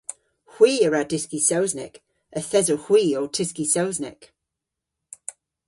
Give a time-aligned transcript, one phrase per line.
[0.53, 1.95] Hwi a wra dyski Sowsnek.
[2.37, 4.21] Yth esowgh hwi ow tyski Sownsnek.